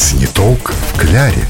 Сниток 0.00 0.72
в 0.72 0.98
кляре. 0.98 1.44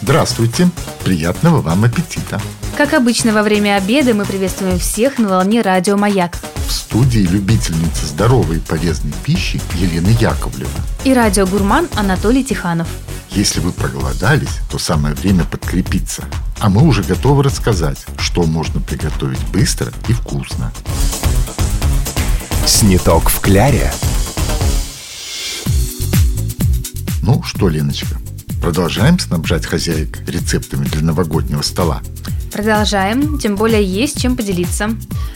Здравствуйте! 0.00 0.70
Приятного 1.04 1.60
вам 1.60 1.84
аппетита! 1.84 2.40
Как 2.74 2.94
обычно, 2.94 3.34
во 3.34 3.42
время 3.42 3.76
обеда 3.76 4.14
мы 4.14 4.24
приветствуем 4.24 4.78
всех 4.78 5.18
на 5.18 5.28
волне 5.28 5.60
радио 5.60 5.98
«Маяк». 5.98 6.38
В 6.66 6.72
студии 6.72 7.18
любительница 7.18 8.06
здоровой 8.06 8.56
и 8.56 8.60
полезной 8.60 9.12
пищи 9.26 9.60
Елена 9.74 10.08
Яковлева. 10.08 10.70
И 11.04 11.12
радиогурман 11.12 11.88
Анатолий 11.94 12.42
Тиханов. 12.42 12.88
Если 13.28 13.60
вы 13.60 13.72
проголодались, 13.72 14.60
то 14.70 14.78
самое 14.78 15.14
время 15.14 15.44
подкрепиться. 15.44 16.24
А 16.60 16.70
мы 16.70 16.82
уже 16.82 17.02
готовы 17.02 17.42
рассказать, 17.42 18.06
что 18.18 18.44
можно 18.44 18.80
приготовить 18.80 19.46
быстро 19.52 19.92
и 20.08 20.14
вкусно. 20.14 20.72
Сниток 22.64 23.28
в 23.28 23.40
кляре. 23.40 23.92
Ну 27.26 27.42
что, 27.42 27.68
Леночка, 27.68 28.18
продолжаем 28.62 29.18
снабжать 29.18 29.66
хозяек 29.66 30.20
рецептами 30.28 30.84
для 30.84 31.00
новогоднего 31.00 31.60
стола? 31.60 32.00
Продолжаем, 32.52 33.40
тем 33.40 33.56
более 33.56 33.82
есть 33.82 34.20
чем 34.20 34.36
поделиться. 34.36 34.90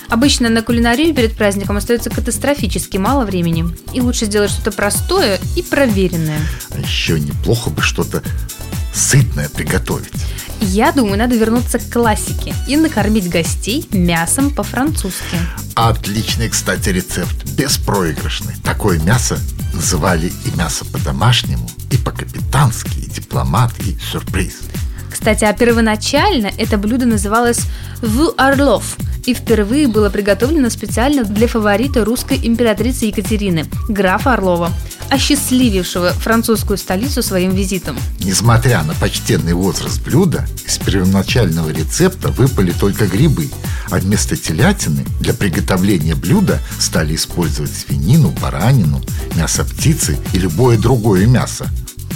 Обычно 0.08 0.50
на 0.50 0.62
кулинарию 0.62 1.12
перед 1.12 1.36
праздником 1.36 1.76
остается 1.76 2.08
катастрофически 2.08 2.96
мало 2.96 3.24
времени. 3.24 3.66
И 3.92 4.00
лучше 4.00 4.26
сделать 4.26 4.52
что-то 4.52 4.70
простое 4.70 5.40
и 5.56 5.64
проверенное. 5.64 6.38
А 6.70 6.78
еще 6.78 7.18
неплохо 7.18 7.70
бы 7.70 7.82
что-то 7.82 8.22
сытное 8.94 9.48
приготовить. 9.48 10.12
Я 10.60 10.92
думаю, 10.92 11.18
надо 11.18 11.34
вернуться 11.34 11.80
к 11.80 11.90
классике 11.90 12.54
и 12.68 12.76
накормить 12.76 13.28
гостей 13.28 13.88
мясом 13.90 14.54
по-французски. 14.54 15.38
Отличный, 15.74 16.50
кстати, 16.50 16.90
рецепт. 16.90 17.50
Беспроигрышный. 17.56 18.54
Такое 18.62 19.00
мясо 19.00 19.40
называли 19.72 20.32
и 20.44 20.56
мясо 20.56 20.84
по-домашнему, 20.84 21.68
по-капитански, 22.04 22.98
и 22.98 23.10
дипломат, 23.10 23.72
и 23.80 23.96
сюрприз. 24.00 24.60
Кстати, 25.10 25.44
а 25.44 25.52
первоначально 25.52 26.50
это 26.56 26.78
блюдо 26.78 27.06
называлось 27.06 27.60
«в 28.00 28.32
орлов», 28.36 28.96
и 29.26 29.34
впервые 29.34 29.86
было 29.86 30.08
приготовлено 30.08 30.70
специально 30.70 31.24
для 31.24 31.46
фаворита 31.46 32.04
русской 32.04 32.40
императрицы 32.42 33.06
Екатерины, 33.06 33.66
графа 33.88 34.34
Орлова, 34.34 34.72
осчастливившего 35.10 36.10
французскую 36.12 36.78
столицу 36.78 37.22
своим 37.22 37.54
визитом. 37.54 37.96
Несмотря 38.20 38.82
на 38.82 38.94
почтенный 38.94 39.54
возраст 39.54 40.02
блюда, 40.02 40.46
из 40.66 40.78
первоначального 40.78 41.70
рецепта 41.70 42.28
выпали 42.28 42.72
только 42.72 43.06
грибы, 43.06 43.50
а 43.90 43.96
вместо 43.98 44.36
телятины 44.36 45.04
для 45.20 45.34
приготовления 45.34 46.14
блюда 46.14 46.60
стали 46.78 47.14
использовать 47.14 47.72
свинину, 47.72 48.30
баранину, 48.40 49.02
мясо 49.34 49.64
птицы 49.64 50.16
и 50.32 50.38
любое 50.38 50.78
другое 50.78 51.26
мясо. 51.26 51.66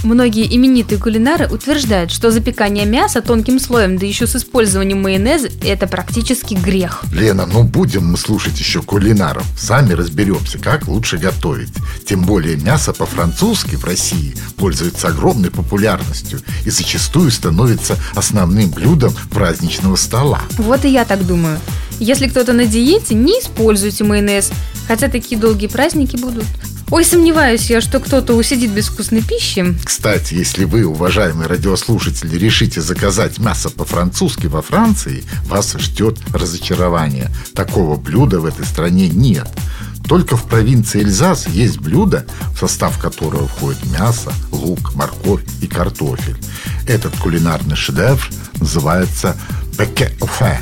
Многие 0.05 0.55
именитые 0.55 0.99
кулинары 0.99 1.49
утверждают, 1.49 2.13
что 2.13 2.31
запекание 2.31 2.85
мяса 2.85 3.23
тонким 3.23 3.59
слоем, 3.59 3.97
да 3.97 4.05
еще 4.05 4.27
с 4.27 4.37
использованием 4.37 5.01
майонеза, 5.01 5.49
это 5.65 5.87
практически 5.87 6.53
грех. 6.53 7.03
Лена, 7.11 7.47
ну 7.47 7.63
будем 7.63 8.09
мы 8.13 8.19
слушать 8.19 8.59
еще 8.59 8.83
кулинаров. 8.83 9.47
Сами 9.59 9.95
разберемся, 9.95 10.59
как 10.59 10.89
лучше 10.89 11.17
готовить. 11.17 11.73
Тем 12.07 12.23
более 12.23 12.59
мясо 12.59 12.93
по-французски 12.93 13.77
в 13.77 13.85
России 13.85 14.37
пользуется 14.57 15.09
огромной 15.09 15.51
популярностью 15.51 16.39
и 16.67 16.71
зачастую 16.71 17.31
становится 17.31 17.97
основным 18.15 18.71
блюдом 18.73 19.15
праздничного 19.31 19.97
стола. 19.97 20.43
Вот 20.59 20.85
и 20.85 20.91
я 20.91 21.07
так 21.07 21.27
думаю. 21.27 21.59
Если 21.99 22.29
кто-то 22.29 22.53
на 22.53 22.67
диете, 22.67 23.15
не 23.15 23.41
используйте 23.41 24.05
майонез. 24.05 24.51
Хотя 24.87 25.09
такие 25.09 25.41
долгие 25.41 25.69
праздники 25.69 26.17
будут. 26.17 26.45
Ой, 26.91 27.05
сомневаюсь 27.05 27.71
я, 27.71 27.81
что 27.81 27.99
кто-то 27.99 28.35
усидит 28.35 28.71
без 28.71 28.89
вкусной 28.89 29.23
пищи. 29.23 29.77
Кстати, 29.85 30.35
если 30.35 30.65
вы, 30.65 30.85
уважаемые 30.85 31.49
радиослушатели, 31.49 32.37
решите 32.37 32.81
заказать 32.81 33.39
мясо 33.39 33.71
по-французски 33.71 34.47
во 34.47 34.63
Франции, 34.63 35.25
вас 35.47 35.75
ждет 35.79 36.19
разочарование. 36.33 37.31
Такого 37.55 37.97
блюда 37.97 38.39
в 38.41 38.47
этой 38.47 38.67
стране 38.67 39.09
нет. 39.09 39.49
Только 40.07 40.37
в 40.37 40.45
провинции 40.45 41.01
Эльзас 41.01 41.47
есть 41.49 41.79
блюдо, 41.79 42.27
в 42.55 42.59
состав 42.59 42.99
которого 42.99 43.49
входит 43.49 43.85
мясо, 43.87 44.33
лук, 44.53 44.95
морковь 44.95 45.43
и 45.63 45.67
картофель. 45.67 46.37
Этот 46.87 47.17
кулинарный 47.17 47.77
шедевр 47.77 48.29
называется 48.61 49.37
беке 49.79 50.13
офе. 50.21 50.61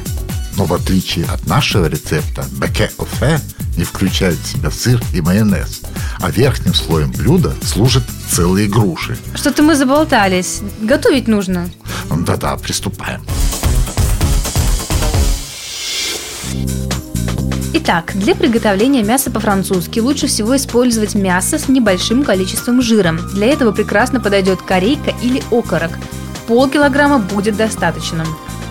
Но 0.56 0.64
в 0.64 0.74
отличие 0.74 1.24
от 1.26 1.46
нашего 1.46 1.86
рецепта, 1.86 2.46
беке 2.52 2.90
офе 2.98 3.40
не 3.76 3.84
включает 3.84 4.38
в 4.38 4.46
себя 4.46 4.70
сыр 4.70 5.02
и 5.12 5.20
майонез, 5.20 5.80
а 6.22 6.30
верхним 6.30 6.72
слоем 6.72 7.10
блюда 7.10 7.52
служат 7.62 8.04
целые 8.30 8.68
груши. 8.68 9.18
Что-то 9.34 9.62
мы 9.62 9.74
заболтались. 9.74 10.60
Готовить 10.80 11.28
нужно. 11.28 11.68
Да-да, 12.08 12.56
приступаем. 12.56 13.22
Итак, 17.74 18.12
для 18.14 18.36
приготовления 18.36 19.02
мяса 19.02 19.30
по-французски 19.30 19.98
лучше 19.98 20.28
всего 20.28 20.54
использовать 20.56 21.14
мясо 21.16 21.58
с 21.58 21.68
небольшим 21.68 22.22
количеством 22.22 22.80
жира. 22.80 23.12
Для 23.34 23.48
этого 23.48 23.72
прекрасно 23.72 24.20
подойдет 24.20 24.62
корейка 24.62 25.12
или 25.22 25.42
окорок. 25.50 25.90
Полкилограмма 26.46 27.18
будет 27.18 27.56
достаточно. 27.56 28.24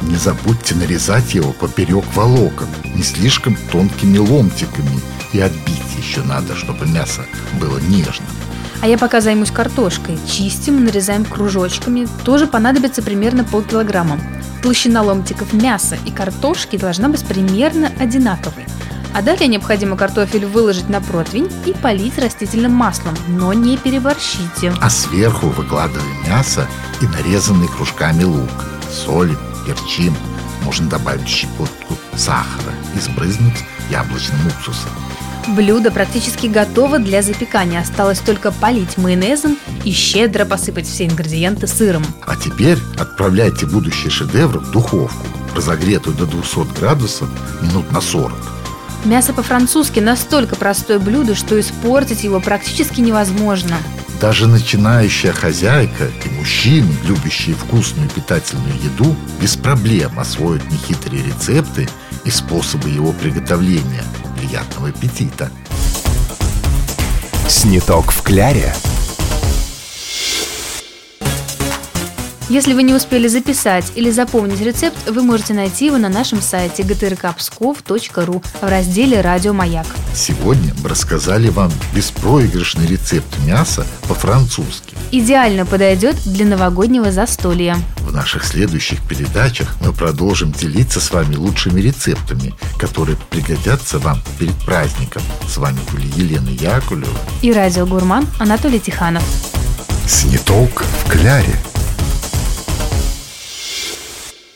Не 0.03 0.15
забудьте 0.15 0.75
нарезать 0.75 1.33
его 1.33 1.51
поперек 1.51 2.05
волокон, 2.15 2.67
не 2.95 3.03
слишком 3.03 3.57
тонкими 3.71 4.17
ломтиками. 4.17 5.01
И 5.33 5.39
отбить 5.39 5.81
еще 5.97 6.21
надо, 6.23 6.55
чтобы 6.55 6.85
мясо 6.87 7.25
было 7.59 7.79
нежным. 7.79 8.27
А 8.81 8.87
я 8.87 8.97
пока 8.97 9.21
займусь 9.21 9.51
картошкой. 9.51 10.17
Чистим 10.27 10.83
нарезаем 10.83 11.23
кружочками. 11.23 12.07
Тоже 12.25 12.47
понадобится 12.47 13.01
примерно 13.01 13.43
полкилограмма. 13.43 14.19
Толщина 14.63 15.01
ломтиков 15.01 15.53
мяса 15.53 15.97
и 16.05 16.11
картошки 16.11 16.77
должна 16.77 17.09
быть 17.09 17.23
примерно 17.25 17.91
одинаковой. 17.99 18.65
А 19.13 19.21
далее 19.21 19.47
необходимо 19.47 19.97
картофель 19.97 20.45
выложить 20.45 20.89
на 20.89 21.01
противень 21.01 21.51
и 21.65 21.73
полить 21.73 22.17
растительным 22.17 22.71
маслом, 22.71 23.15
но 23.27 23.53
не 23.53 23.77
переборщите. 23.77 24.73
А 24.81 24.89
сверху 24.89 25.47
выкладываем 25.47 26.15
мясо 26.27 26.67
и 27.01 27.05
нарезанный 27.05 27.67
кружками 27.67 28.23
лук. 28.23 28.49
Солим, 28.89 29.37
перчим. 29.65 30.15
Можно 30.63 30.89
добавить 30.89 31.27
щепотку 31.27 31.97
сахара 32.15 32.73
и 32.95 32.99
сбрызнуть 32.99 33.65
яблочным 33.89 34.47
уксусом. 34.47 34.91
Блюдо 35.47 35.91
практически 35.91 36.47
готово 36.47 36.99
для 36.99 37.21
запекания. 37.21 37.81
Осталось 37.81 38.19
только 38.19 38.51
полить 38.51 38.97
майонезом 38.97 39.57
и 39.83 39.91
щедро 39.91 40.45
посыпать 40.45 40.87
все 40.87 41.07
ингредиенты 41.07 41.67
сыром. 41.67 42.05
А 42.25 42.35
теперь 42.35 42.77
отправляйте 42.99 43.65
будущий 43.65 44.09
шедевр 44.09 44.59
в 44.59 44.71
духовку, 44.71 45.25
разогретую 45.55 46.15
до 46.15 46.25
200 46.25 46.79
градусов 46.79 47.29
минут 47.61 47.91
на 47.91 48.01
40. 48.01 48.33
Мясо 49.03 49.33
по-французски 49.33 49.99
настолько 49.99 50.55
простое 50.55 50.99
блюдо, 50.99 51.33
что 51.33 51.59
испортить 51.59 52.23
его 52.23 52.39
практически 52.39 53.01
невозможно. 53.01 53.77
Даже 54.21 54.45
начинающая 54.45 55.33
хозяйка 55.33 56.11
и 56.23 56.29
мужчины, 56.37 56.93
любящие 57.03 57.55
вкусную 57.55 58.07
питательную 58.09 58.75
еду, 58.75 59.15
без 59.41 59.55
проблем 59.55 60.19
освоят 60.19 60.61
нехитрые 60.69 61.23
рецепты 61.23 61.89
и 62.23 62.29
способы 62.29 62.89
его 62.89 63.11
приготовления. 63.13 64.03
Приятного 64.41 64.89
аппетита! 64.89 65.51
Сниток 67.47 68.11
в 68.11 68.23
кляре. 68.23 68.73
Если 72.49 72.73
вы 72.73 72.81
не 72.81 72.95
успели 72.95 73.27
записать 73.27 73.91
или 73.93 74.09
запомнить 74.09 74.59
рецепт, 74.61 74.97
вы 75.07 75.21
можете 75.21 75.53
найти 75.53 75.85
его 75.85 75.97
на 75.99 76.09
нашем 76.09 76.41
сайте 76.41 76.81
gtrkpskov.ru 76.81 78.43
в 78.61 78.67
разделе 78.67 79.21
«Радио 79.21 79.53
Маяк». 79.53 79.85
Сегодня 80.15 80.73
мы 80.81 80.89
рассказали 80.89 81.49
вам 81.49 81.71
беспроигрышный 81.95 82.87
рецепт 82.87 83.29
мяса 83.45 83.85
по-французски. 84.09 84.95
Идеально 85.11 85.67
подойдет 85.67 86.15
для 86.25 86.47
новогоднего 86.47 87.11
застолья. 87.11 87.77
В 88.01 88.13
наших 88.13 88.43
следующих 88.43 89.01
передачах 89.07 89.75
мы 89.81 89.93
продолжим 89.93 90.51
делиться 90.51 90.99
с 90.99 91.11
вами 91.11 91.35
лучшими 91.35 91.79
рецептами, 91.79 92.53
которые 92.77 93.17
пригодятся 93.29 93.99
вам 93.99 94.21
перед 94.37 94.55
праздником. 94.65 95.21
С 95.47 95.57
вами 95.57 95.79
были 95.93 96.07
Елена 96.15 96.49
Яковлева 96.49 97.17
и 97.41 97.53
радиогурман 97.53 98.27
Анатолий 98.39 98.79
Тиханов. 98.79 99.23
Сниток 100.07 100.83
в 101.05 101.09
кляре. 101.09 101.55